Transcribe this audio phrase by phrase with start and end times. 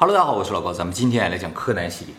[0.00, 2.14] Hello，大家好，我是老高，咱们今天来讲柯南系列。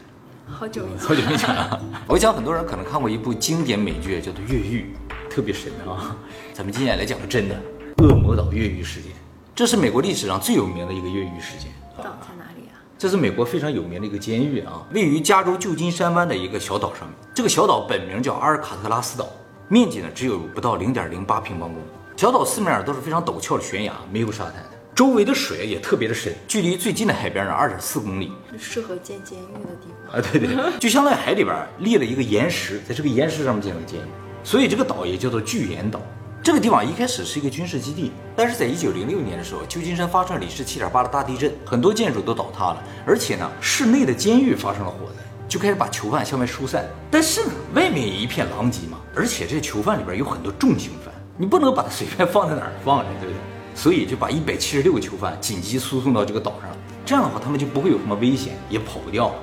[0.45, 1.81] 好久没好久没讲了。
[2.07, 4.93] 我讲很多人可能看过一部经典美剧，叫做《越狱》，
[5.33, 6.13] 特别神啊。
[6.51, 7.55] 咱们今天来讲个真的
[7.99, 9.13] 恶魔岛越狱事件，
[9.55, 11.71] 这是美国历史上最有名的一个越狱事件。
[11.95, 12.75] 岛在哪里啊？
[12.97, 17.15] 这是美国非常有名的一个监狱啊，位于加州旧金山湾的一个小岛上面。
[17.33, 19.25] 这个小岛本名叫阿尔卡特拉斯岛，
[19.69, 21.87] 面积呢只有不到零点零八平方公里。
[22.17, 24.68] 小岛四面都是非常陡峭的悬崖，没有沙滩的。
[24.99, 28.33] 周围的水也特别的深，距离最近的海边呢二点四公里。
[28.59, 30.19] 适合建监狱的地方。
[30.19, 34.03] 啊，对对， 就相当于海里边立了一个岩石，在这个岩石上面建了个监狱，
[34.43, 36.01] 所以这个岛也叫做巨岩岛。
[36.43, 46.85] 这个地方一开始是一个军事基地，但是在一九零六年的时候，旧金山发生了里氏七点八的大地震，很多建筑都倒塌了，而且呢，室内的监狱发生了火灾，就开始把囚犯向外疏散。
[47.09, 53.39] 但是呢，外面也一片狼藉嘛，而且这囚犯里边有很多重刑犯，你不能把他随便放在哪儿放着，对不对？
[53.79, 56.69] 所以就把一百七十六个囚犯紧急输送到这个岛上，
[57.05, 59.33] 这样的话他们就不会有什么危险，也跑不掉。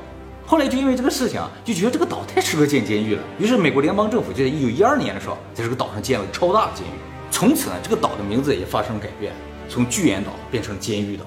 [0.45, 6.91] 后来就因为这个事情啊，就觉得这个岛太适合建监狱了，于是美国联邦政府就在一九一二年的时候，在这个岛上建了超大的监狱。
[7.31, 9.33] 从此呢，这个岛的名字也发生了改变，
[9.71, 11.25] 从巨岩岛变成监狱岛。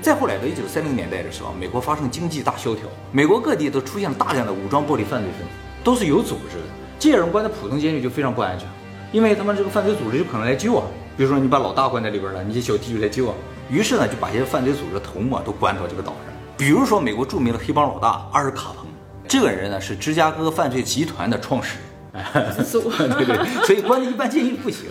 [0.00, 5.52] 再后来到一九三零年代的时候，美国发生经济大萧条，美国各地都出现了大量的武装暴力犯罪分子，
[5.84, 6.64] 都是有组织的。
[6.98, 8.66] 这些人关在普通监狱就非常不安全，
[9.12, 10.86] 因为他们这个犯罪组织就可能来救啊。
[11.16, 13.34] 比如说你把老大关在里边了，你这小弟就来救啊。
[13.70, 16.34] 于是呢，就把这些犯罪组织的头目啊都关到这个岛上。
[16.56, 18.86] 比如说美国著名的黑帮老大阿尔卡彭，
[19.26, 21.84] 这个人呢是芝加哥犯罪集团的创始人。
[22.14, 24.88] 对对，所以关在一般监狱不行，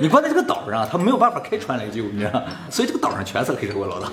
[0.00, 4.10] 你关在这个岛上，他没有办法开船来救，你知道所以这个岛上全是黑社会老大。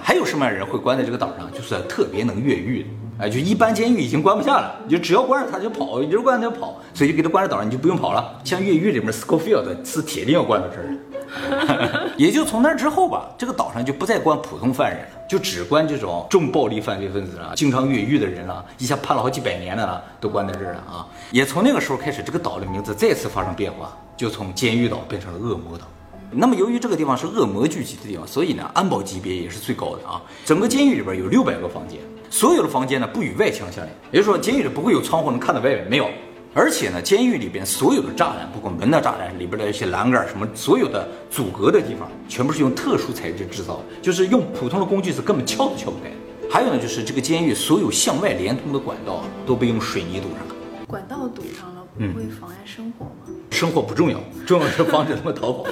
[0.00, 1.50] 还有什么样人会关在这个岛上？
[1.52, 8.40] 就是特别能越狱的，哎，就一般监狱已经关不下了，你就只要关着他就跑，一直关着他就跑，所以就给他关在岛上，你就不用跑了。
[8.42, 10.96] 像越狱里面 Scofield 是铁定要关到这儿。
[12.16, 21.06] 也就从那之后吧，这个岛上就不再关普通犯人了，就只关这种重暴力犯罪分子了，经常越狱的人了，一下判了好几百年的了，都关在这儿了啊。
[21.30, 25.84] 也从那个时候开始，这个岛的名字再次发生变化，就从监狱岛变成了恶魔岛。
[26.30, 30.20] 那么由于这个地方是恶魔聚集的地方，所以呢，安保级别也是最高的啊。
[30.44, 36.08] 整个监狱里边有六百个房间，所有的房间呢不与外墙相连，也就是说监狱里不会有窗户能看到外面，没有。
[36.56, 46.12] 而且呢，监狱里边所有的栅栏，包括门的栅栏里边的一些栏杆，什么所有的阻隔的地方，全部是用特殊材质制造的，就是用普通的工具是根本撬都撬不开。
[46.48, 50.54] 还有呢，就是这个监狱所有向外连通的管道都被用水泥堵上了。
[50.86, 53.34] 管道堵上了不会妨碍生活吗？
[53.50, 55.64] 生活不重要， 重要是防止他们逃跑。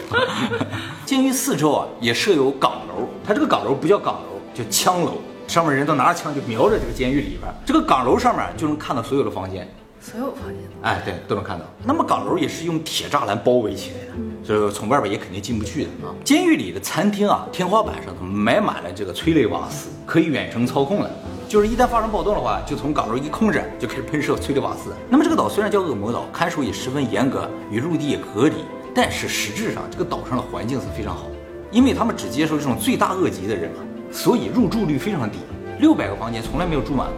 [1.06, 5.18] 监狱四周啊也设有岗楼，它这个岗楼不叫岗楼，叫枪楼，
[5.52, 9.68] 上面人都拿着枪就瞄着这个监狱里边，这个岗楼上面就能看到所有的房间。
[10.00, 11.66] 所有房间哎，对，都能看到。
[11.84, 16.08] 那么岗楼也是用铁栅栏包围起来的，所以从外边也肯定进不去的啊。
[16.24, 21.10] 监狱里的餐厅啊，天花板上埋满了这个催泪瓦斯，可以远程操控的。
[21.46, 24.94] 就是一旦发生暴动的话，就从岗楼一控制，就开始喷射催泪瓦斯。
[25.10, 28.54] 那么这个岛虽然叫恶魔岛，看守也十分严格，与陆地也隔离，
[28.94, 31.26] 但是实质上这个岛上的环境是非常好，
[31.70, 35.38] 因为他们只接受这种罪大恶极的人嘛，所以入住率非常低，
[35.80, 37.16] 六百个房间从来没有住满过，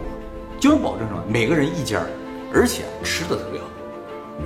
[0.59, 1.21] 就能保证什么？
[1.27, 2.07] 每个人一间儿。
[2.53, 3.67] 而且吃的特别好，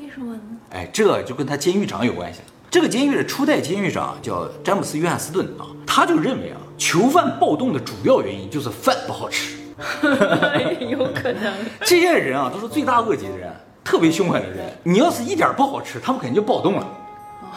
[0.02, 0.42] 为什么呢？
[0.72, 2.46] 哎，这就跟他监狱长有关系了。
[2.72, 9.56] 这个监狱的初代监狱长叫詹姆斯·约翰斯顿啊，他就认为啊，囚犯暴动的主要原因就是饭不好吃。
[10.90, 11.54] 有可能，
[11.86, 14.66] 这些人啊都是罪大恶极的人，特别凶狠的人。
[14.82, 16.88] 你要是一点不好吃，他们肯定就暴动了。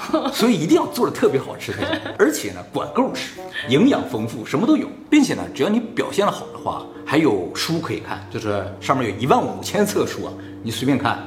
[0.32, 10.32] 所以一定要做的特别好吃才行，而且呢管够吃，营养丰富，什么都有，并且呢只要你表现的好的话，还有书可以看，就是上面有一万五千册书啊，
[10.62, 11.18] 你随便看，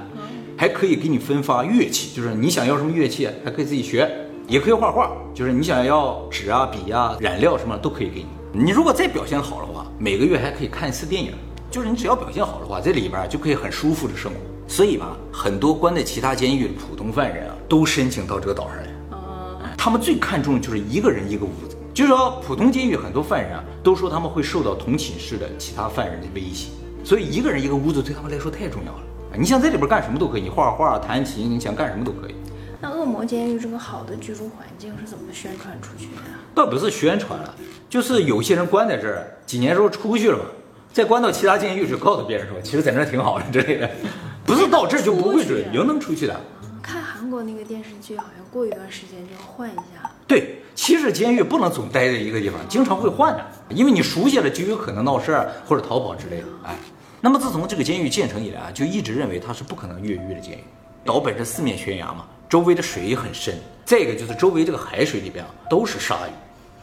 [0.58, 4.10] 还可以给你分发乐器，就是你想要什么乐器，还可以自己学，
[4.48, 8.28] 也可以画画，就是你想要纸啊、笔啊、染料什么都可以给你。
[8.52, 11.32] 你如果再表现好的话，每个月还可以看一次电影，
[11.70, 14.38] 就是你只要表现好的话，在里边就可以很舒服的生活。
[14.68, 18.84] 所以吧，很多关在其他监狱的普通犯人啊，都申请到这个岛上来。
[19.78, 21.76] 他们最看重的就是一个人一个屋子。
[21.94, 26.70] 就是说，普通监狱很多犯人啊，都说他们会受到同寝室的其他犯人的威胁，
[27.06, 29.00] 所以一个人一个屋子对他们来说太重要了。
[29.38, 32.36] 你想在里边干什么都可以，你画画、弹琴，你想干什么都可以。
[32.82, 36.22] 那恶魔监狱这个好的居住环境是怎么宣传出去的？
[36.54, 37.56] 倒不是宣传了，
[37.90, 40.44] 就是有些人关在这儿，几年之后出去了嘛，
[40.92, 43.90] 再关到其他监狱去告诉别人说，其实在那挺好的之类的。
[44.46, 46.36] 不是到这儿就不会准，也能出去的。
[47.26, 50.12] 看韩国那个电视剧，好像过一段时间就要换一下。
[50.28, 56.46] 对，其实监狱不能总待在一个地方，经常会换的，因为你熟悉了就有可能闹事儿或者逃跑之类的。
[56.64, 56.76] 哎，
[57.22, 60.64] 那么自从这个监狱建成以来啊，就一直认为它是不可能越狱的监狱。
[61.04, 66.32] 岛本身四面悬崖嘛，周围的水也很深，再一个就是周围这个海水里边啊都是鲨鱼，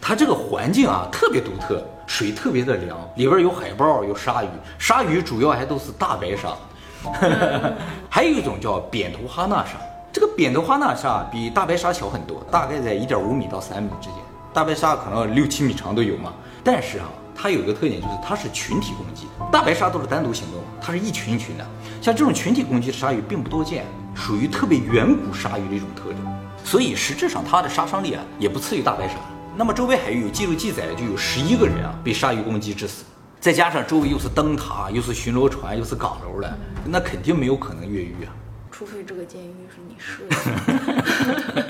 [0.00, 4.48] 它这个环境啊特别独特，水特别的凉，里边有海豹，有鲨鱼，
[4.78, 6.56] 鲨鱼主要还都是大白鲨，
[8.10, 9.72] 还有一种叫扁头哈纳鲨。
[10.12, 14.18] 这个扁头花纳鲨比大白鲨小很多，大概在一点五米到三米之间。
[14.52, 21.66] 大白鲨可能六七米长都有嘛，但是啊，它有一个特点就是它是群体攻击，大白鲨都是单独行动，它是一群一群的。
[22.02, 26.18] 像这种群体攻击的鲨鱼并不多见，属于特别远古鲨鱼的一种特征，
[26.62, 29.14] 所以实质上它的杀伤力啊也不次于大白鲨。
[29.56, 33.04] 那么周围海域有记录记载的就有十一个人啊被鲨鱼攻击致死，
[33.40, 38.28] 再加上周围又是灯塔，又是巡逻船，又是港楼的，那肯定没有可能越狱啊。
[38.82, 40.34] 除非这个监狱是你设的，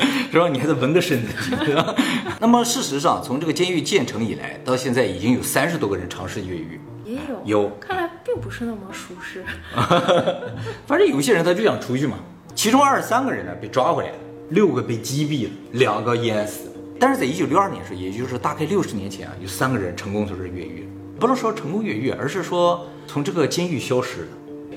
[0.33, 0.49] 是吧？
[0.49, 1.95] 你还得纹个身子，是吧？
[2.41, 6.81] 那么事实上，从这个监狱建成以来，到现在已经有三十多个人尝试越狱。
[7.05, 9.45] 也有有看来并不是那么舒适。
[10.89, 12.17] 反正有些人他就想出去嘛。
[12.55, 14.17] 其中二十三个人呢被抓回来了，
[14.49, 16.73] 六个被击毙了，两个淹死了。
[16.99, 20.87] 但是在一九六二年时，也就是大概六十年前啊，有三个人成功从这儿越狱了。
[21.21, 24.29] 不能说成功越狱，而是说从这个监狱消失了。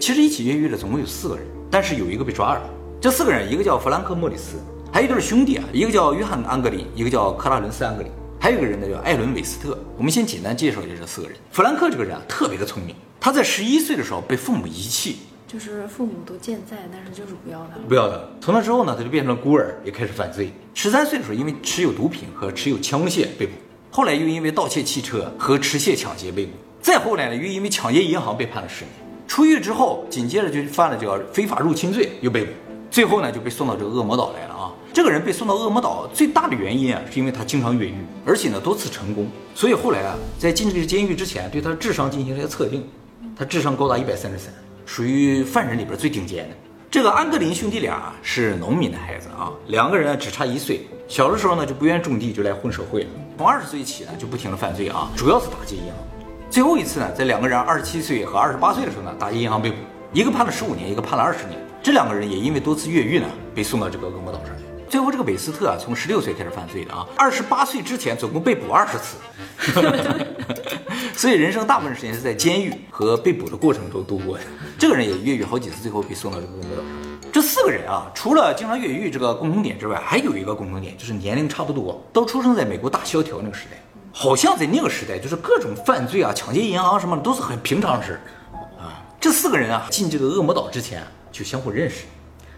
[0.01, 2.61] 其实一起越狱的总共有四个人，但是有一个被抓了。
[3.01, 4.57] 这四个人，一个叫弗兰克·莫里斯，
[4.91, 9.77] 还有一对兄弟啊，一个叫约翰·安格林，一个叫克拉伦斯·安格林，还有一个人呢叫艾伦·韦斯特。
[9.97, 11.37] 我们先简单介绍一下这四个人。
[11.51, 15.17] 弗兰克这个人啊，特别的聪明，他在十一岁的时候被父母遗弃，
[15.47, 17.77] 就是父母都健在，但是就是不要他。
[17.87, 18.19] 不要他。
[18.41, 20.51] 从那之后呢，他就变成了孤儿，也开始犯罪。
[20.73, 23.53] 十三岁的时候，因为持有毒品和持有枪械被捕，
[23.91, 29.04] 后来又因为盗窃汽车和持械抢劫被捕，再后来呢，又因为抢劫银行被判了十年。
[29.35, 32.53] 出狱之后，紧接着就犯了这个非法入侵罪，又被捕。
[32.89, 34.71] 最后呢，就被送到这个恶魔岛来了啊。
[34.93, 37.95] 这个人被送到恶魔岛最大的原因啊，是因为他经常越狱，
[38.25, 39.27] 而且呢多次成功。
[39.53, 42.87] 所以后来啊，在进这个监狱之前，对他的智商进行了一个测定，
[43.37, 44.53] 他智商高达一百三十三，
[44.85, 46.55] 属于犯人里边最顶尖的。
[46.89, 50.87] 这个安格林兄弟俩是农民的孩子啊，两个人只差一岁。
[51.09, 53.09] 小的时候呢就不愿种地，就来混社会了。
[53.37, 56.14] 从二十岁起呢就不停的犯罪啊，主要是打劫银行。
[56.55, 59.75] 最后一次呢，在两个人二十七岁和二十八岁的时候呢，打击银行被捕，
[60.13, 61.59] 一个判了十五年，一个判了二十年。
[61.83, 64.63] 这两个人也因为多次越狱呢，被送到这个恶魔岛上去。
[64.89, 69.17] 最后这个韦斯特啊，从十六岁开始犯罪的啊，二十八岁之前总共被捕二十次，
[71.13, 74.43] 所以人生大部分时间是在监狱和被捕的过程中度过的。
[74.79, 77.31] 这个人也越狱好几次，最后被送到这个恶魔岛上。
[77.33, 83.75] 这四个人啊，除了经常越狱这个共同点之外，还有一个共同点，就是年龄差不多，都出生在美国大萧条那个时代。
[84.17, 88.17] 好像在那个时代，就是各种犯罪啊、抢劫银行什么的都是很平常的事
[88.79, 89.03] 啊。
[89.19, 91.03] 这四个人啊，进这个恶魔岛之前
[91.33, 92.05] 就相互认识。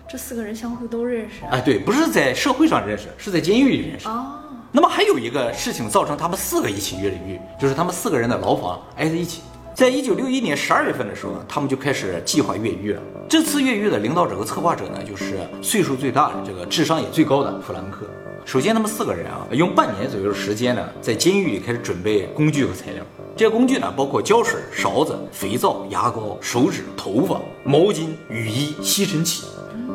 [0.08, 1.44] 这四个人相互都认识。
[1.50, 4.08] 哎，对，不是在社会上认识，是在监狱里认识。
[4.08, 4.34] 哦，
[4.72, 9.42] 那么还有一个事情造成他们四个一起越狱，就是他们四个人的牢房挨在一起。
[9.74, 13.02] 在一九六一年十二月份的时候呢，他们就开始计划越狱了。
[13.28, 18.06] 这次越狱的领导者和策划者呢，就是岁数最大的、这个智商也最高的弗兰克。
[18.48, 23.04] 首先，他们四个人啊，用半年左右的时间呢，在监狱里开始准备工具和材料。
[23.36, 29.44] 这些工具呢，包括胶水、勺子、肥皂、牙膏、手指、头发、毛巾、雨衣、吸尘器。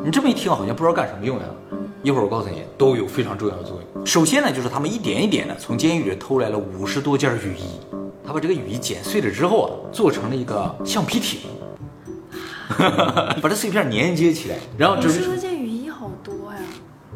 [0.05, 1.45] 你这么一听，好像不知道干什么用呀？
[2.03, 4.05] 一会儿我告诉你，都有非常重要的作用。
[4.05, 7.79] 首先呢，就是他们一点一点的从监狱里偷来了五十多件雨衣，
[8.23, 11.39] 他把这个雨衣剪碎了之后啊，做成了一个橡皮艇，
[13.41, 16.59] 把这碎片连接起来，然后这是五十多件雨衣好多呀，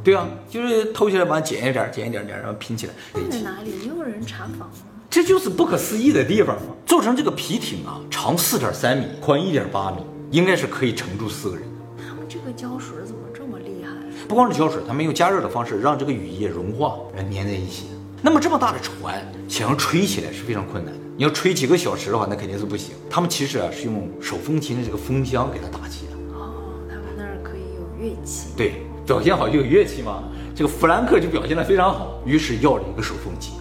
[0.07, 2.93] 对啊，就是偷起来把它剪一点，剪一点点，然后拼起来。
[3.11, 3.73] 放在哪里？
[3.81, 4.69] 没有人查房吗？
[5.09, 6.73] 这就是不可思议的地方嘛！
[6.85, 9.97] 做成这个皮艇啊，长四点三米，宽一点八米，
[10.31, 11.65] 应该是可以承住四个人。
[11.97, 13.91] 他们这个胶水怎么这么厉害？
[14.29, 17.87] 不光是胶水，他们用加热的方式让这个雨衣融化，然后粘在一起。
[18.21, 20.99] 那么这么大的船，想要吹起来是非常困难的。
[21.17, 22.95] 你要吹几个小时的话，那肯定是不行。
[23.09, 26.13] 他们其实啊是用手风琴的这个风箱给它打气的。
[26.33, 28.47] 哦，他们那儿可以有乐器。
[28.55, 30.21] 对，表现好就有乐器嘛。
[30.53, 33.53] 这个弗兰克就表现得非常好，于是要了一个手风琴，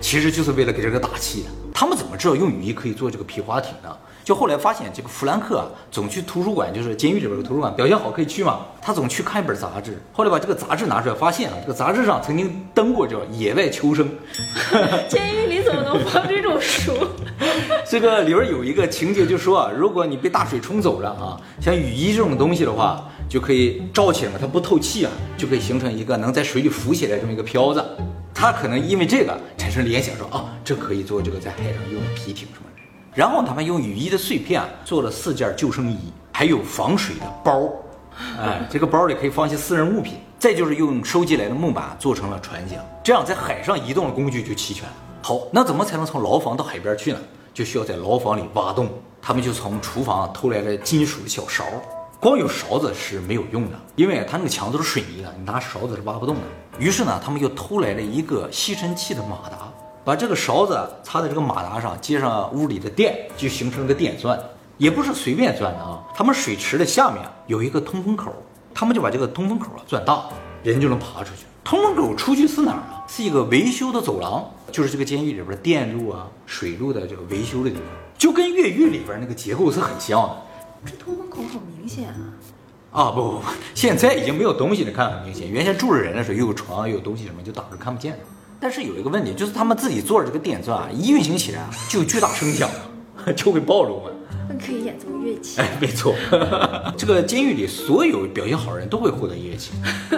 [0.00, 1.44] 其实就是为了给这个打气。
[1.74, 3.94] 他们怎么知道用雨衣可以做这个皮划艇呢？
[4.22, 8.60] 就后来发现，这个弗兰克啊，总去图书馆，就是监狱里边有图书馆，表现好可以去嘛。
[8.80, 14.08] 他总去看一本杂志，后来把这个杂志拿出来，发现啊，这个杂志上曾经登过叫《野外求生》，
[15.08, 16.92] 监狱里怎么能放这种书？
[17.88, 27.82] 这个里边有一个情节，就说啊，如果你被大水冲走了啊，像雨衣这种东西的话，就可以罩起来嘛，它不透气啊，就可以形成一个能在水里浮起来这么一个漂子。
[28.34, 32.82] 他可能因为这个产生联想，说啊，这可以做这个在海上用的皮艇什么的。
[33.14, 37.70] 然后他们用雨衣的碎片啊，做了四件救生衣，还有防水的包。
[38.36, 40.14] 哎，这个包里可以放一些私人物品。
[40.36, 44.94] 再就是用收集来的木板做成了船桨，这样在海上移动的工具就齐全了。
[45.22, 47.18] 好，那怎么才能从牢房到海边去呢？
[47.54, 48.88] 就需要在牢房里挖洞。
[49.22, 51.62] 他们就从厨房偷来了金属的小勺，
[52.20, 56.42] 光有勺子是没有用的，因为它那个墙都是水泥的，你拿勺子是挖不动的。
[56.78, 59.72] 于是呢，他们又偷来了一个吸尘器的马达，
[60.04, 64.38] 把这个勺子插在这个马达上，接上屋里的电，就形成了个电钻。
[64.76, 68.30] 也不是随便钻的啊，他们水池的下面有一个通风口，
[68.74, 70.24] 他们就把这个通风口啊钻大，
[70.62, 71.46] 人就能爬出去。
[71.64, 73.02] 通风口出去是哪儿啊？
[73.08, 77.84] 是一个维修的走廊，就是这个监狱里边电路啊、水路的这个维修的地方，
[78.18, 80.36] 就跟越狱里边那个结构是很像的。
[80.84, 82.16] 这通风口好明显啊！
[82.92, 83.42] 啊不不不，
[83.74, 85.50] 现在已经没有东西了，看很明显。
[85.50, 88.18] 原先住着人的时候，又有床又有东西什么，就挡着看不见。
[88.58, 92.68] 但是有一个问题，就是他们自己做的这个电钻啊， 一运行起来啊就有巨大声响，
[93.36, 94.10] 就会暴露嘛。
[94.48, 95.60] 那可以演奏乐器。
[95.60, 96.14] 哎，没错，
[96.96, 99.72] 这个监狱里所有表现好的人都会获得乐器，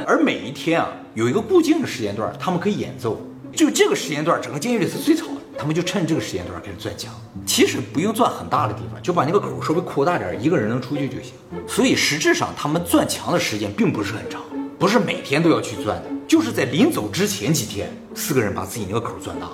[0.07, 3.21] 而每一天啊有一个固定的时间段，他们可以演奏。
[3.55, 7.15] 就这个时间段，整个监狱里是最吵的，他们就趁这个时间段开始钻墙。
[7.47, 11.35] 其实不用钻很大的地方，就把那个口稍微扩大点，一个人能出去就行。
[11.69, 14.43] 所以实质上他们钻墙的时间并不是很长，
[14.77, 19.53] 不是每天都要去钻的，就是在临走之前几天，四个人把自己那个口钻大了。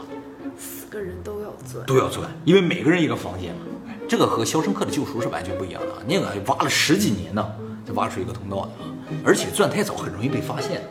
[0.59, 1.85] 四个人都要钻。
[1.87, 3.61] 都要钻，因为每个人一个房间嘛。
[3.87, 7.47] 哎这个和《肖申克的救赎》是完全不一样的啊，那个挖了十几年呢，
[7.89, 8.85] 才挖出一个通道的啊，
[9.25, 10.83] 而且钻太早很容易被发现。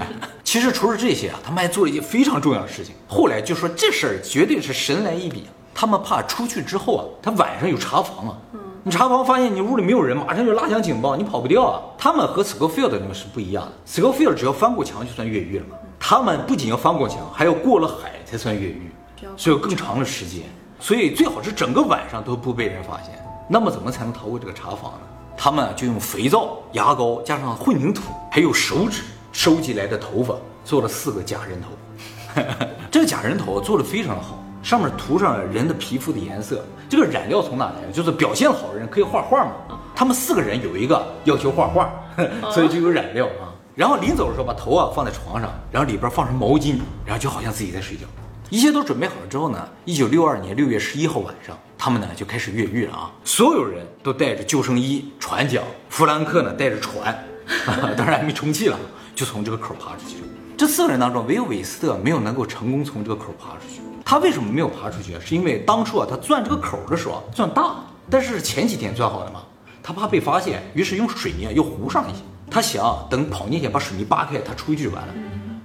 [0.00, 0.08] 哎，
[0.42, 2.92] 其实除了这些啊，他们还做了一件非常重要的事情。
[3.06, 8.36] 后来就说这事儿绝对是神来一笔，他们怕出去之后啊，他晚上有查房啊。
[8.82, 11.80] 你查房发现你屋里没有人，马上就拉响警报，你跑不掉啊。
[11.96, 15.76] 他们和 Scofield 那个是不一样的，Scofield 只要翻过墙就算越狱了嘛。
[16.00, 18.90] 他们不仅要翻过墙，还要过了海才算越狱。
[19.36, 20.44] 所以有更长的时间，
[20.80, 23.12] 所以最好是整个晚上都不被人发现。
[23.46, 25.00] 那么怎么才能逃过这个查房呢？
[25.42, 29.00] 他们就用肥皂、牙膏加上混凝土，还有手指
[29.32, 30.34] 收集来的头发，
[30.66, 31.68] 做了四个假人头。
[32.92, 36.62] 这个假人头做的非常的好，上面涂上了人的皮肤的颜色。
[36.90, 37.90] 这个染料从哪来？
[37.90, 39.52] 就是表现好的人可以画画嘛。
[39.96, 41.90] 他们四个人有一个要求画画，
[42.52, 43.48] 所以就有染料啊。
[43.74, 48.04] 然后临走的时候把头啊放在床上，然后里边放上毛巾，然后就好像自己在睡觉。
[48.50, 53.10] 一切都准备好了之后呢，一九六二年六月十一号晚上，他们呢就开始越狱了啊！
[53.24, 57.24] 所有人都带着救生衣、船桨，弗兰克呢带着船，
[57.96, 58.78] 当然没充气了，
[59.14, 60.16] 就从这个口爬出去。
[60.58, 63.80] 这四个人当中，唯有韦斯特没有能够成功从这个口爬出去。
[64.04, 65.18] 他为什么没有爬出去？
[65.24, 67.76] 是因为当初啊，他钻这个口的时候钻大，
[68.10, 69.40] 但是前几天钻好的嘛，
[69.82, 72.20] 他怕被发现，于是用水泥啊又糊上一些。
[72.50, 75.14] 他想等跑进去把水泥扒开，他出去就完了。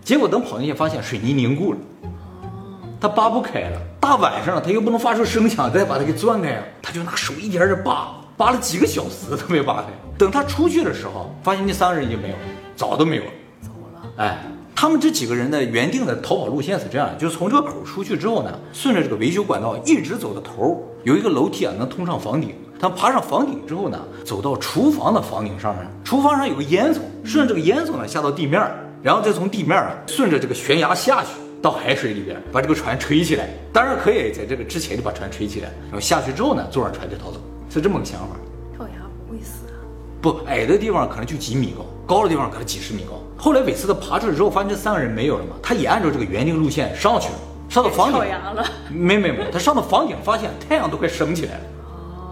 [0.02, 1.80] 结果等跑进去发现水泥凝固了。
[3.06, 9.84] 他扒不开了，大晚上，他又不能发出声响，再把它给钻开呀，他就拿手一点点扒，扒了几个小时都没扒开。
[10.18, 12.42] 等他出去的时候，发现那三个人已经没有了，
[12.76, 13.30] 早都没有了。
[13.62, 14.10] 走了。
[14.18, 14.40] 哎，
[14.76, 22.56] 他们这几个人的原定的逃跑路线是这样，就是从这个口出去之后呢，顺着这个维修管道一直走到头儿，有一个楼梯啊能通上房顶。
[22.80, 31.30] 他爬上房顶之后呢，走到厨房的房顶上面，厨房上有个烟囱，顺着这个烟囱呢下到地面儿，然后再从地面儿啊顺着这个悬崖下去。
[31.66, 37.42] 到海水里边，把这个船吹起来，当然可以在这个之前就把船吹起来，然后下去之后呢，坐上船就逃走，
[37.72, 38.36] 是这么个想法。
[38.78, 38.94] 跳崖
[39.26, 39.82] 不会死啊？
[40.22, 43.20] 不矮的地方可能就几米高，高的地方可能几十米高。
[43.36, 47.36] 后来韦斯特爬出来之后，发现这三个人没有了嘛，他也按照这个原定路线上去了，
[47.68, 48.26] 上到房顶跳。
[48.28, 48.64] 崖了。
[48.92, 51.64] 没没没，他上到房顶发现太阳都快升起来了，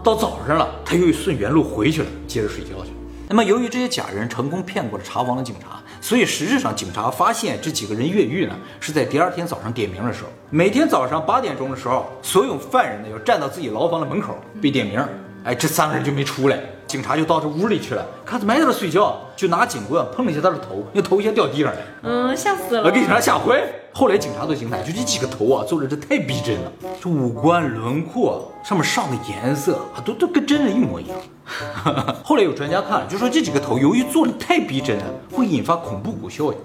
[0.04, 2.92] 到早上了，他又顺原路回去了，接着睡觉去。
[3.28, 10.28] 那么由于这些假人成功骗过了查房的警察，所以实质上警察发现这几个人越狱呢，是在第二天早上点名的时候。
[10.50, 15.02] 每天早上八点钟的时候，所有犯人呢要站到自己牢房的门口被点名，
[15.44, 21.78] 哎，这三个人就没出来，警察就到这屋里去了，看怎么还在那睡觉，就拿警棍碰了一下他的头，那头一下掉地上了。
[22.02, 22.90] 嗯，吓死啊，了。
[22.90, 23.66] 给警察吓坏了。
[23.94, 31.16] 后来警察都惊呆，就这几个头啊，做的这太逼真了，这五官轮廓上面上的颜色啊，都都跟真人一模一样。
[32.24, 36.58] 后来有专家看了，就说这几个头由于做的太逼真了，会引发恐怖谷效应。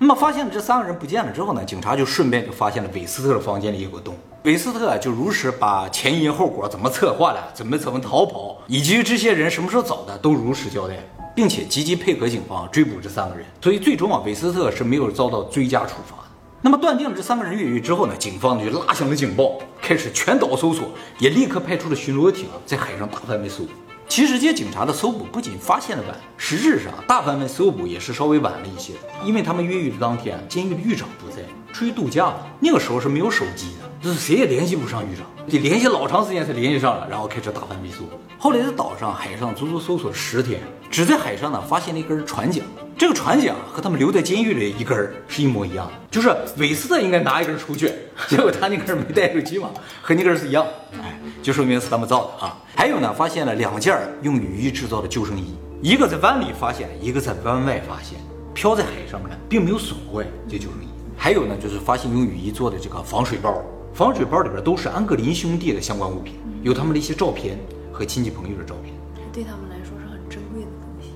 [0.00, 4.16] 那么发现了这三个人不见了之后呢，警察就顺便就发现了韦斯特的房间里有个洞。
[4.42, 10.96] 韦斯特啊就如实把前因后果怎么策划的，怎么怎么逃跑，以及这些人什么时候走的，都如实交代，
[11.36, 13.46] 并且积极配合警方追捕这三个人。
[13.60, 16.22] 所以最终啊，韦斯特是没有遭到追加处罚的。
[16.60, 20.88] 那么断定了这三个人越狱之后呢，警方就拉响了警报，开始全岛搜索，
[21.20, 23.70] 也立刻派出了巡逻艇啊在海上大范围搜捕。
[24.14, 28.92] 其实接警察的搜捕不仅发现的晚，实质上大范围搜捕也是稍微晚了一些，
[29.24, 31.36] 因为他们越狱的当天，监狱的狱长不在，
[31.72, 32.46] 出去度假了。
[32.60, 38.04] 那个时候是没有手机的，就是谁也联系不上狱长，得联系老长时间才联系上了，然后开始大范围搜。
[38.38, 40.60] 后来在岛上、海上足足搜索了十天，
[40.92, 42.62] 只在海上呢发现了一根船桨，
[42.98, 47.90] 这个船桨和他们留在监狱里一根是一模一样的，就是韦斯特应该拿一根出去，
[48.28, 49.70] 结果他那根没带出去嘛，
[50.02, 50.66] 和那根是一样，
[51.02, 52.58] 哎，就说明是他们造的啊。
[52.76, 58.18] 还还有呢，发现了两件用雨衣制造的救生衣，一个在湾里发现，一个在湾外发现，
[58.52, 60.88] 漂在海上面，并没有损坏这救生衣。
[61.16, 63.62] 还有呢，就是发现用雨衣做的这个防水包，
[63.94, 67.56] 防水包里边都是安格林兄弟的相关物品，有他们的一些照片
[67.92, 68.92] 和亲戚朋友的照片。
[69.32, 69.60] 对他们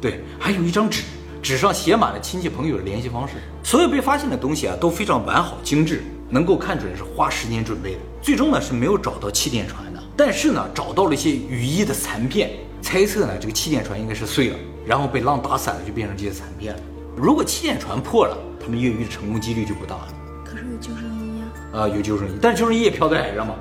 [0.00, 1.02] 对，还有一张纸，
[1.42, 3.34] 纸上写满了亲戚朋友的联系方式。
[3.62, 7.98] 所有被发现的东西啊，都非常完好精致，能够看准是花时间准备的。
[8.20, 12.50] 最终呢是没有找到气垫船的，但是呢找到了一些雨衣的残片，
[12.82, 16.80] 猜测呢这个气垫船应该是碎了，然后被浪打散了，就变成这些残片了。
[17.16, 20.08] 如果气垫船破了，他们越狱的成功几率就不大了。
[20.44, 21.40] 可是有救生衣
[21.72, 21.80] 啊。
[21.80, 23.54] 啊，有救生衣，但是救生衣也漂在海上吗？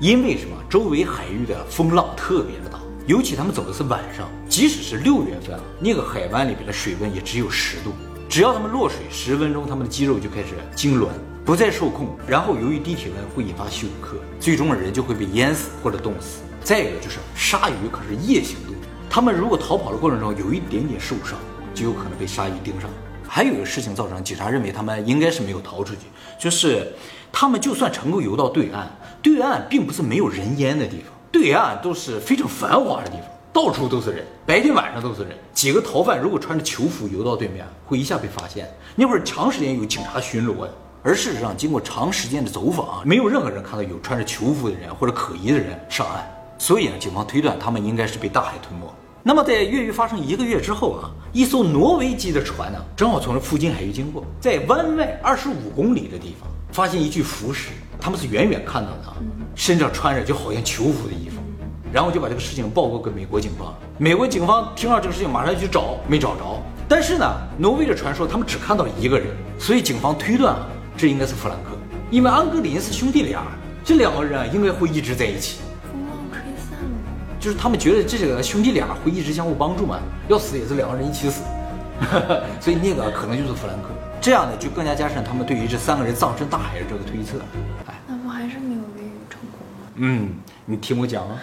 [0.00, 0.56] 因为什么？
[0.70, 2.78] 周围海域的风浪特别的大，
[3.08, 7.90] 尤其他们走的是晚上，即使是六月份啊，那个海湾里边的水温也只有十度。
[8.28, 11.06] 只要他们落水十分钟，他们的肌肉就开始痉挛，
[11.42, 12.14] 不再受控。
[12.26, 16.40] 然后由于低体温会引发休克，最终人就会被淹死或者冻死。
[16.62, 21.38] 再一个就是鲨鱼可是夜行动物，他们如果逃跑的过程中有一点点受伤，
[21.74, 22.90] 就有可能被鲨鱼盯上。
[23.26, 26.00] 还有一个事情造成警察认为他们应该是没有逃出去，
[26.38, 26.92] 就是
[27.32, 28.86] 他们就算成功游到对岸，
[29.22, 35.36] 对岸并不是没有人烟的地方，对岸都是非常繁华的地方，到处都是人，白天晚上都是人。
[35.52, 38.68] 几个逃犯如果穿着囚服游到对面，会一下被发现。
[38.94, 46.24] 那会儿长时间有警察巡逻呀，而事实上经过长时间的走访，没有任何人看到有穿着囚服的人或者可疑的人上岸，
[46.58, 48.86] 所以呢，警方推断他们应该是被大海吞没。
[49.22, 57.70] 那么在越狱发生一个月之后啊，一艘挪威籍的船呢，正好从这附近海域经过，在湾外二十五公里的地方发现一具浮尸，
[58.00, 59.14] 他们是远远看到的，
[59.58, 61.36] 身上穿着就好像囚服的衣服，
[61.92, 63.74] 然后就把这个事情报告给美国警方。
[63.98, 66.62] 美国警方听到这个事情，马上去找，没找着。
[66.88, 67.26] 但是呢，
[67.58, 69.26] 挪威的传说他们只看到一个人，
[69.58, 70.64] 所以警方推断啊，
[70.96, 71.76] 这应该是弗兰克，
[72.08, 73.42] 因为安格林是兄弟俩，
[73.84, 75.58] 这两个人啊应该会一直在一起。
[75.90, 76.88] 风浪吹散了。
[77.40, 79.98] 就是他们觉得这个兄弟俩会一直相互帮助嘛，
[80.28, 81.42] 要死也是两个人一起死，
[82.62, 83.88] 所以那个可能就是弗兰克。
[84.20, 87.38] 这样呢，就更加加深他们对于这三个人葬身大海的这个推测。
[89.98, 90.30] 嗯，
[90.64, 91.38] 你听我讲啊。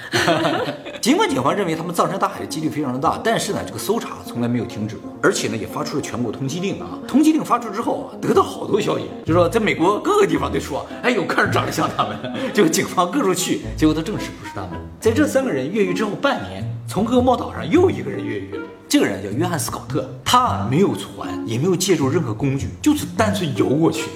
[1.01, 6.97] 尽管警方认为他们葬身大海的几率非常的大，但是呢，这个搜查从来没有停止过，而且呢，也发出了全国通缉令啊。
[7.07, 12.17] 通缉令发出之后啊，得到好多消息，就说在美国各个地方都说，哎有客人长得像他们，
[12.53, 14.71] 就警方各处去，结果都证实不是他们。
[14.99, 18.61] 在这三个人越狱之后半年，从厄茂岛上又一个人越狱了。
[18.87, 24.09] 这个人叫约翰斯考特，他没有船，也没有借助任何工具，就是单纯游过去。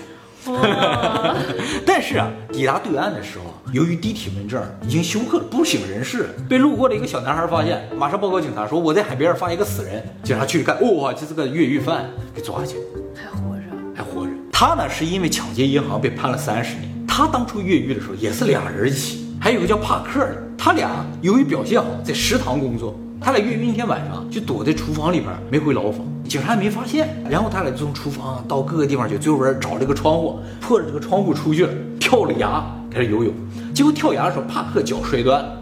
[1.86, 10.04] 但是啊，抵达对岸的时候，由于低体温症已经休克了，不省人事，被路过的一个小男孩发现，马上报告警察说我在海边发现一个死人。
[10.24, 12.84] 警察去看，哇，这是个越狱犯，给抓去了，
[13.16, 13.62] 还活着。
[13.96, 14.32] 还活着。
[14.52, 16.90] 他呢是因为抢劫银行被判了三十年。
[17.08, 22.98] 他当初越狱的时候也是俩人一起，还有个叫帕克的，他俩由于表现好，在食堂工作。
[23.22, 27.22] 他俩越狱那天晚上就躲在厨房里边，没回牢房，警察也没发现。
[27.30, 33.34] 然后他俩就从厨房到各个地方去，最后边找了个窗户，破了这个窗户出去了，跳了崖开始游泳。
[33.74, 35.58] 结果跳崖的时候，帕克脚摔断了，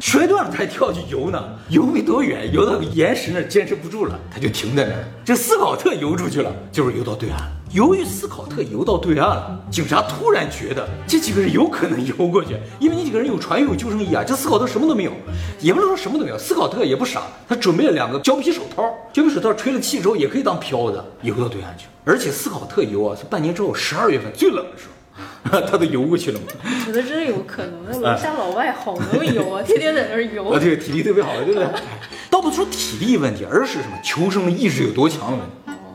[0.00, 5.04] 摔断了他还跳去游呢，游没多远，游到岩石那坚持不住了，他就停在那儿。
[5.24, 7.52] 这斯考特游出去了，就是游到对岸了。
[7.72, 14.22] 由于斯考特游到对岸了，警察突然觉得这几个人有可能游过去，因为那几个人有船有救生衣啊。
[14.22, 15.12] 这斯考特什么都没有，
[15.58, 21.86] 也不是说什么都没有，斯考特也不傻，他准备了两个胶皮手套，胶皮手套吹了气之后也可以当漂子游到对岸去。
[22.04, 24.84] 而且斯考特游啊，是半年之后十二月份最冷的时
[25.50, 26.46] 候，他都游过去了嘛。
[26.86, 30.60] 我觉得真有可能，那楼下老外好能游啊，天天在那儿游啊，。
[30.60, 31.66] 对，体力特别好，对不对？
[32.28, 35.46] 倒不是说体力问题，而是什么求生意志有多强的问题。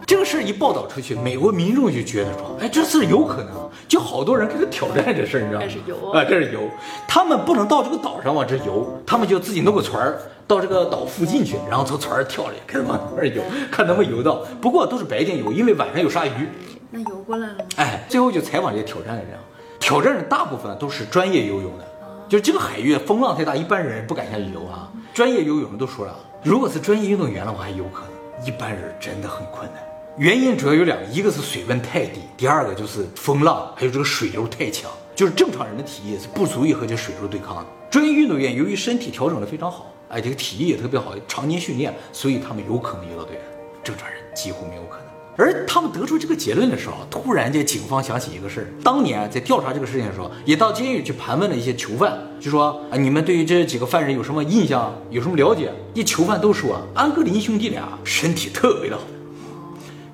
[0.08, 5.66] 这个事儿一报道出去，美国民众就觉得说，哎，这事儿有可能，就好多人开始挑战这事儿，你知道吗？
[5.66, 6.62] 开始游啊啊，开始游。
[7.06, 10.18] 他们不能到这个岛上往这游，他们就自己弄个船儿
[10.48, 14.36] 到这个岛附近去，然后从船儿跳下来，开始往那儿游， 看能不能游到。
[14.62, 16.48] 不过都是白天游，因为晚上有鲨鱼。
[16.90, 17.66] 那游过来了吗？
[17.76, 19.40] 哎，最后就采访这些挑战的人啊，
[19.78, 21.86] 挑战人大部分都是专业游泳的，
[22.30, 24.90] 就这个海域风浪太大，一般人不敢下去游啊。
[25.14, 29.84] 专业游泳的都说了，如果是专业运动员的话还有可能，一般人真的很困难。
[30.18, 37.66] 原因主要有两个，一个是水温太低，第二个就是风浪，还有这个水流太强，就是正常人的体力是不足以和这水流对抗的。
[37.92, 43.44] 专业运动员由于身体调整的非常好，哎，这个体力也特别好，常年训练，所以他们有可能游到对岸，
[43.84, 45.06] 正常人几乎没有可能。
[45.38, 55.72] 而他们得出这个结论的时候，突然间警方想起一个事儿，当年在调查这个事情的时候，也到监狱去盘问了一些囚犯，就说啊，你们对于这几个犯人有什么印象，有什么了解？
[55.94, 59.04] 一囚犯都说，安格林兄弟俩身体特别的好，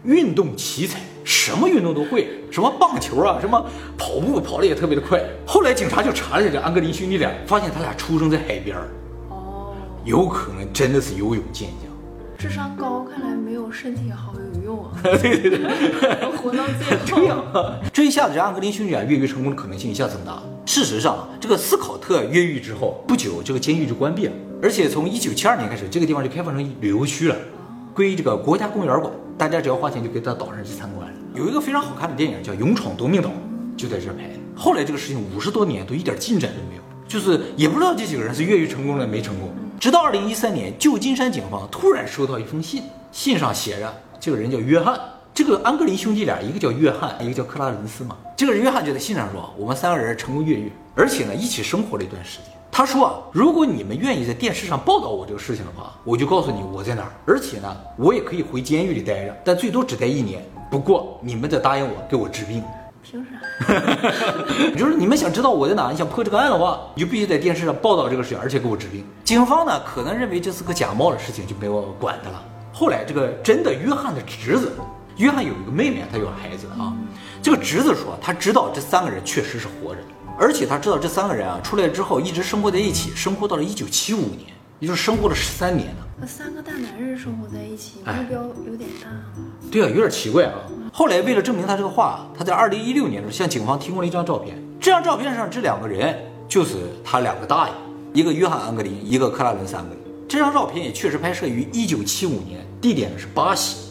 [0.03, 3.65] 运动奇才，什么运动都会，什么棒球啊，什么
[3.97, 5.21] 跑步跑的也特别的快。
[5.45, 8.89] 后来警察就查了这安格林兄弟俩，发现他俩出生在海边儿。
[9.29, 11.91] 哦，有可能真的是游泳健将。
[12.37, 14.91] 智商高，看来没有身体好有用啊。
[15.01, 17.73] 对对对，活到最后。
[17.93, 20.43] 这一下子，这安格林兄弟俩越狱成功的可能性一下增大。
[20.65, 27.35] 事实上，这个斯考特越狱之后不久，这个监狱就关闭了，而且从一九七二年开始，这个地方就开放成旅游区了，
[27.93, 31.11] 归这个国家公园管，大家只要花钱就可以到岛上去参观。
[31.33, 33.29] 有一个非常好看的电影叫《勇闯夺命岛》，
[33.75, 34.29] 就在这拍。
[34.55, 39.49] 后来这个事情五十多年都一点进展都没有，就是也不知道这几个人是越狱成功了没成功。
[39.79, 44.99] 直到二零一三年，旧金山警方突然收到一封信，信上写着这个人叫约翰，
[45.33, 48.15] 这个安格林兄弟俩，一个叫约翰，一个叫克拉伦斯嘛。
[48.37, 52.52] 这个人约翰就在信上说，我们三个人成功越狱，而且呢一起生活了一段时间。
[52.75, 60.43] 他说啊，如果你们愿意在电视上报道我这个事情的话，我就告诉你我在哪儿，而且呢我也可以回监狱里待着，但最多只待一年。
[60.71, 62.63] 不过你们得答应我给我治病。
[63.03, 63.29] 凭啥？
[64.75, 69.05] 就是你们想知道我在哪，你想破这个案的话，你就必须在电视上报道这个事情，而且给我治病。
[69.23, 72.43] 警方呢，可能认为这是个假冒的事情，就没有管他了。
[72.73, 74.71] 后来，这个真的约翰的侄子，
[75.17, 76.91] 约翰有一个妹妹，他有孩子啊。
[77.39, 80.01] 这个侄子说，他知道这三个人确实是活着，
[80.37, 86.03] 而且他知道这三个人啊出来之后一直生活在一起，生活到了一九七五年，也就是生活了十三年呢。
[86.19, 89.07] 那三个大男人生活在一起，目标有点大。
[89.71, 90.53] 对啊，有点奇怪啊。
[90.91, 94.61] 后来为了证明他这个话，他在二零一六年的时候向警方提供了一张照片。
[94.79, 96.15] 这张照片上这两个人
[96.47, 97.73] 就是他两个大爷，
[98.13, 100.03] 一个约翰安格林，一个克拉伦斯安格林。
[100.27, 103.82] 这张照片也确实拍摄于一九七五年，地点是巴西。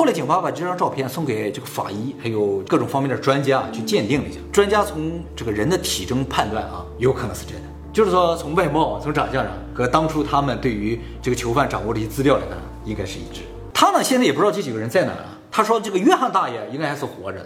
[0.00, 4.38] 后来警方把这张照片送给这个法医，还有各种方面的专家去鉴定了一下。
[4.50, 13.42] 专家从这个人的体征判断啊，有可能是真的，就是说从外貌、从长相上和当初他们对于这个囚犯掌握的一些资料来看，应该是一致。
[13.74, 15.36] 他呢，现在也不知道这几个人在哪啊。
[15.50, 17.38] 他说：“这个约翰大爷应该还是活着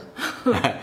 [0.45, 0.75] 的，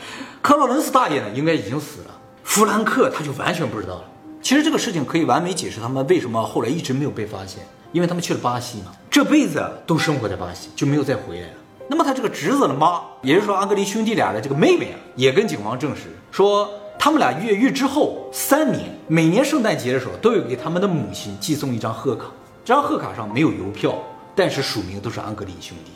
[0.42, 2.08] 克洛伦斯大爷呢应该已经死了，
[2.44, 4.04] 弗兰克他就完全不知道了。
[4.42, 11.54] 其实这个事情可以完美解释他们为什么后来一直没有被发现，因为他们去了巴西嘛，这辈子都生活在巴西，就没有再回来了。
[11.92, 22.28] 那么他这个侄子的妈，也就是说安格林兄弟俩的这个妹妹啊，也跟警方证实说，他们俩越狱之后三年，每年圣诞节的时候都有给他们的母亲寄送一张贺卡，
[22.64, 23.94] 这张贺卡上没有邮票，
[24.34, 25.92] 但是署名都是安格林兄弟。”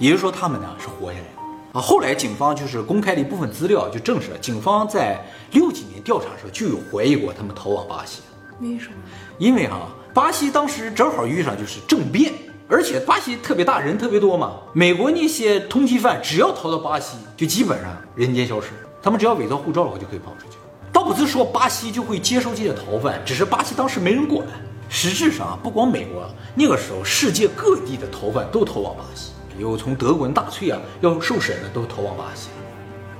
[0.00, 1.80] 也就是说，他们呢是活下来的啊。
[1.80, 8.20] 后来警方就是公开了一部分资料，就证实了警方在六几年调查的时候就有怀疑过他们逃往巴西。
[8.58, 8.94] 为什么？
[9.38, 12.32] 因为哈，巴西当时正好遇上就是政变，
[12.68, 14.54] 而且巴西特别大，人特别多嘛。
[14.72, 18.68] 美国那些通缉犯只要逃到巴西，就基本上人间消失。
[19.00, 20.56] 他们只要伪造护照的话，就可以跑出去。
[20.92, 24.44] 倒不是说巴西就会接收这些逃犯，只是巴西当时没人管。
[24.88, 29.30] 实质上，不光美国，那个时候世界各地的逃犯都逃往巴西。
[29.58, 32.48] 有从德国人纳粹啊要受审的都逃往巴西。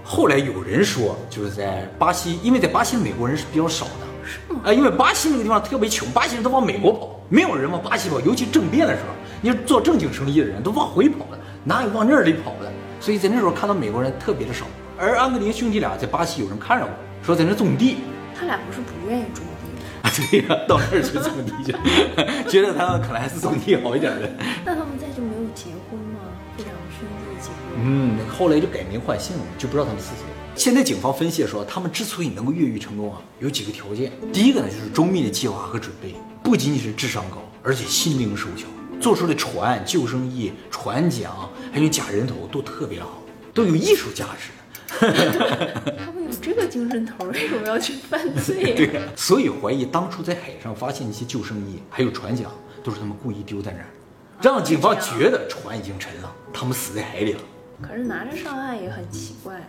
[0.02, 4.60] 后来有人说，就是在巴西，因为在巴西美国人是比较少的，是吗？
[4.64, 8.20] 啊，因为巴西那个地方特别穷，巴西人都往美国跑，没有人往巴西跑。
[8.20, 12.70] 尤其政变的时候，你做正经生意的人都往回跑的，哪有往那里跑的？
[13.00, 14.66] 所以在那时候看到美国人特别的少。
[14.98, 17.98] 而安格林兄弟俩在巴西有人看上过，说在那种地。
[18.38, 19.66] 他俩不是不愿意种地
[20.02, 20.10] 啊？
[20.30, 21.72] 对呀，到那儿去种地去，
[22.48, 24.28] 觉得他们可能还是种地好一点的。
[24.64, 26.20] 那他们在就没有结婚吗？
[26.56, 30.24] 这两个兄弟结婚嗯，后来就改名换姓了，就不知道他们是谁。
[30.56, 34.10] 现在警方分析说，他们之所以能够越狱成功啊，有几个条件。
[34.32, 38.66] 第一个呢，就是周密的计划和准备，不仅仅是智商高，而且心灵手巧，
[38.98, 41.30] 做出的船、救生衣、船桨，
[41.70, 44.50] 还有假人头都特别好，都有艺术价值。
[44.88, 48.72] 他们有这个精神头，为什么要去犯罪？
[48.74, 52.50] 对，所以怀疑当初在海上发现一些救生衣还有船桨，
[52.82, 53.88] 都是他们故意丢在那儿。
[54.40, 57.40] 让警方觉得船已经沉了，他们死在海里了。
[57.80, 59.68] 可是拿着上岸也很奇怪啊。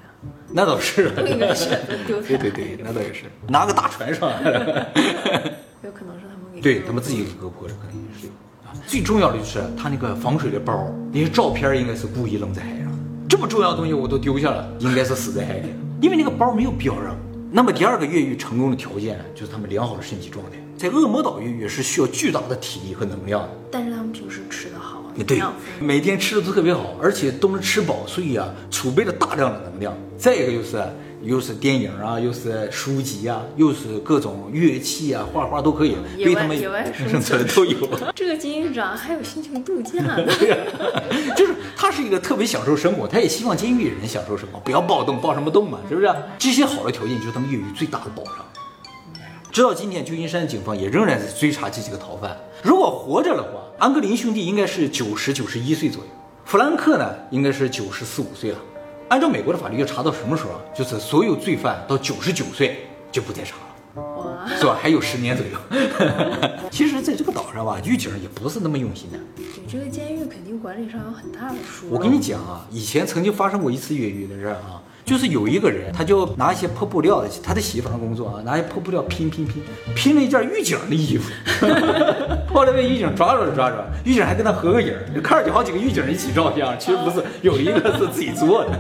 [0.50, 1.10] 那倒是。
[1.10, 3.26] 不应该选择丢对对对，那倒也是。
[3.48, 4.30] 拿个大船上。
[5.84, 6.62] 有可能是他们给。
[6.62, 8.34] 对他们自己给割破的，可能也是有。
[8.86, 12.88] 最重要的就是他那个防水的包，那些照片应该是故意扔在海上。
[13.30, 15.76] 这么重要的东西我都丢下了，应该是死在海里了。
[16.02, 17.16] 因为那个包没有必要扔。
[17.52, 20.58] 那么第二个越狱成功的条件呢，就是他们良好的身体状态。
[20.78, 24.42] 在恶魔岛越狱是需要巨大的体力和能量的，但是他们平时
[25.24, 25.42] 对，
[25.80, 29.96] 每天吃的都特别好，而且都能吃饱，所以啊，储备了大量的能量。
[30.18, 30.84] 再一个就是，
[31.22, 36.58] 又是电影啊，又是书籍啊，又是各种乐器啊，画画都可以，对他们
[37.10, 37.88] 生存都有。
[38.16, 40.26] 这个金狱长还有心情度假呢，
[41.38, 46.14] 就是他是一个特别享受生活，他也希望监狱人享受生活，不要暴动，暴什么动嘛，是不是？
[46.40, 48.34] 这些好的条件就是他们越狱最大的保障。
[49.52, 52.38] 直到今天，旧金山警方也仍然在追查这几个逃犯。
[52.62, 56.10] 如果活着的话，安格林兄弟应该是九十九十一岁左右，
[56.46, 58.58] 弗兰克呢应该是九十四五岁了。
[59.08, 60.60] 按照美国的法律，要查到什么时候啊？
[60.76, 64.02] 就是所有罪犯到九十九岁就不再查了。
[64.02, 64.76] 哇，是吧？
[64.82, 65.60] 还有十年左右。
[66.72, 69.20] 其实，在这个岛上吧，狱警也不是那么用心的。
[69.36, 71.92] 对，这个监狱肯定管理上有很大的疏漏。
[71.92, 79.64] 我跟你讲啊，以前曾经发生过一次越狱的事儿啊，就是有一个人，他就拿一些破布料，他在洗衣房工作啊，拿一些破布料拼拼拼，
[79.96, 81.32] 拼了一件狱警的衣服。
[82.54, 84.94] 后来被狱警抓住了，抓住，狱警还跟他合个影，
[85.24, 88.78] 看着就好几个狱警一起照相，其实不是，有一个是自己做的。